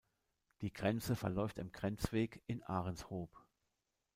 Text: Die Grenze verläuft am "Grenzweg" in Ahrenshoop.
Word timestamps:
Die 0.61 0.73
Grenze 0.73 1.15
verläuft 1.15 1.59
am 1.59 1.71
"Grenzweg" 1.71 2.41
in 2.47 2.63
Ahrenshoop. 2.63 3.29